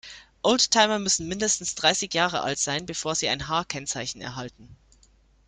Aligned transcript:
Oldtimer 0.41 0.97
müssen 0.97 1.27
mindestens 1.27 1.75
dreißig 1.75 2.11
Jahre 2.15 2.41
alt 2.41 2.57
sein, 2.57 2.87
bevor 2.87 3.13
sie 3.13 3.29
ein 3.29 3.47
H-Kennzeichen 3.49 4.19
erhalten. 4.19 4.75